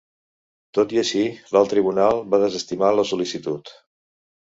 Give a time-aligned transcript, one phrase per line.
[0.77, 1.21] Tot i així,
[1.53, 3.79] l'Alt Tribunal va desestimar la sol·licitud.